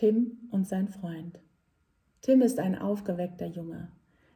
[0.00, 1.42] Tim und sein Freund.
[2.22, 3.88] Tim ist ein aufgeweckter Junge,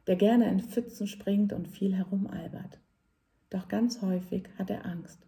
[0.05, 2.79] der gerne in Pfützen springt und viel herumalbert.
[3.49, 5.25] Doch ganz häufig hat er Angst.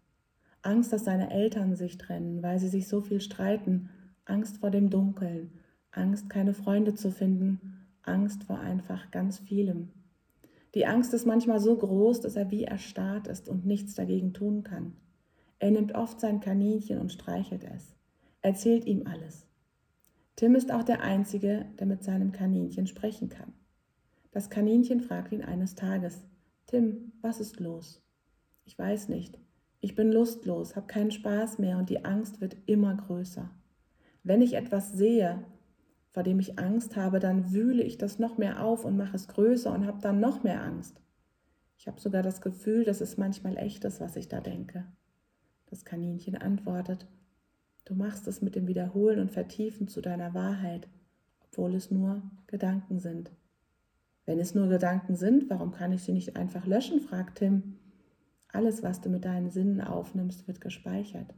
[0.62, 3.90] Angst, dass seine Eltern sich trennen, weil sie sich so viel streiten,
[4.26, 5.50] Angst vor dem Dunkeln,
[5.90, 9.90] Angst, keine Freunde zu finden, Angst vor einfach ganz vielem.
[10.76, 14.62] Die Angst ist manchmal so groß, dass er wie erstarrt ist und nichts dagegen tun
[14.62, 14.94] kann.
[15.58, 17.96] Er nimmt oft sein Kaninchen und streichelt es,
[18.44, 19.47] erzählt ihm alles.
[20.38, 23.54] Tim ist auch der Einzige, der mit seinem Kaninchen sprechen kann.
[24.30, 26.24] Das Kaninchen fragt ihn eines Tages,
[26.68, 28.04] Tim, was ist los?
[28.64, 29.40] Ich weiß nicht.
[29.80, 33.50] Ich bin lustlos, habe keinen Spaß mehr und die Angst wird immer größer.
[34.22, 35.44] Wenn ich etwas sehe,
[36.12, 39.28] vor dem ich Angst habe, dann wühle ich das noch mehr auf und mache es
[39.28, 41.02] größer und habe dann noch mehr Angst.
[41.80, 44.86] Ich habe sogar das Gefühl, dass es manchmal echt ist, was ich da denke.
[45.66, 47.08] Das Kaninchen antwortet,
[47.88, 50.90] du machst es mit dem Wiederholen und Vertiefen zu deiner Wahrheit,
[51.46, 53.32] obwohl es nur Gedanken sind.
[54.26, 57.00] Wenn es nur Gedanken sind, warum kann ich sie nicht einfach löschen?
[57.00, 57.78] fragt Tim.
[58.50, 61.34] Alles, was du mit deinen Sinnen aufnimmst, wird gespeichert.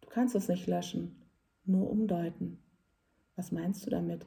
[0.00, 1.16] Du kannst es nicht löschen,
[1.64, 2.58] nur umdeuten.
[3.36, 4.26] Was meinst du damit?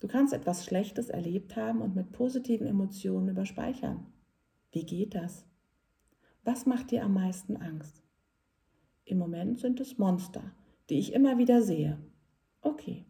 [0.00, 4.06] Du kannst etwas Schlechtes erlebt haben und mit positiven Emotionen überspeichern.
[4.70, 5.46] Wie geht das?
[6.44, 8.02] Was macht dir am meisten Angst?
[9.04, 10.52] Im Moment sind es Monster,
[10.90, 11.98] die ich immer wieder sehe.
[12.60, 13.04] Okay,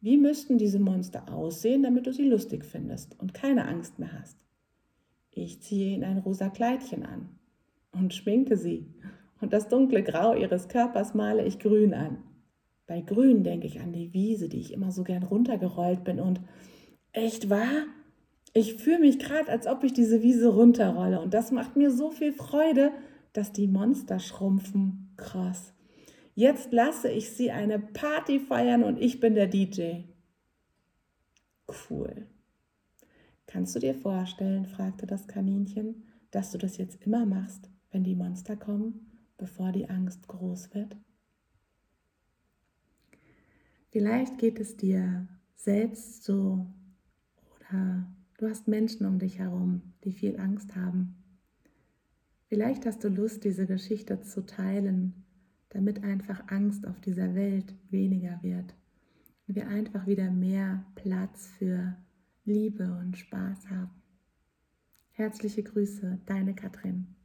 [0.00, 4.38] wie müssten diese Monster aussehen, damit du sie lustig findest und keine Angst mehr hast?
[5.30, 7.28] Ich ziehe ihnen ein rosa Kleidchen an
[7.92, 8.86] und schminke sie,
[9.40, 12.18] und das dunkle Grau ihres Körpers male ich grün an.
[12.86, 16.40] Bei Grün denke ich an die Wiese, die ich immer so gern runtergerollt bin und
[17.12, 17.84] echt wahr?
[18.54, 22.10] Ich fühle mich gerade, als ob ich diese Wiese runterrolle und das macht mir so
[22.10, 22.92] viel Freude,
[23.32, 25.12] dass die Monster schrumpfen.
[25.16, 25.74] Krass.
[26.38, 30.02] Jetzt lasse ich sie eine Party feiern und ich bin der DJ.
[31.66, 32.26] Cool.
[33.46, 38.14] Kannst du dir vorstellen, fragte das Kaninchen, dass du das jetzt immer machst, wenn die
[38.14, 40.98] Monster kommen, bevor die Angst groß wird?
[43.88, 46.66] Vielleicht geht es dir selbst so
[47.56, 51.16] oder du hast Menschen um dich herum, die viel Angst haben.
[52.44, 55.25] Vielleicht hast du Lust, diese Geschichte zu teilen
[55.70, 58.74] damit einfach Angst auf dieser Welt weniger wird
[59.46, 61.96] und wir einfach wieder mehr Platz für
[62.44, 63.90] Liebe und Spaß haben.
[65.10, 67.16] Herzliche Grüße, deine Katrin.